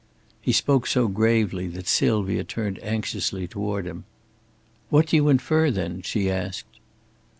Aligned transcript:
He 0.41 0.51
spoke 0.51 0.87
so 0.87 1.07
gravely 1.07 1.67
that 1.67 1.85
Sylvia 1.85 2.43
turned 2.43 2.83
anxiously 2.83 3.47
toward 3.47 3.85
him. 3.85 4.05
"What 4.89 5.05
do 5.05 5.15
you 5.15 5.29
infer, 5.29 5.69
then?" 5.69 6.01
she 6.01 6.27
asked. 6.27 6.79